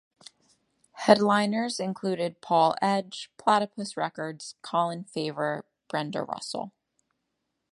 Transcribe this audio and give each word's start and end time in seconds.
Headliners 0.93 1.79
included 1.79 2.41
Paul 2.41 2.75
Edge, 2.81 3.29
Platipus 3.37 3.95
Records, 3.95 4.55
Colin 4.63 5.03
Favor, 5.03 5.63
Brenda 5.91 6.23
Russell. 6.23 6.71